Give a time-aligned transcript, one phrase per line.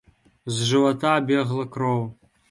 [0.53, 2.01] З жывата бегла кроў.